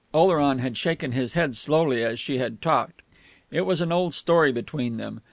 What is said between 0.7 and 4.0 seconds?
shaken his head slowly as she had talked. It was an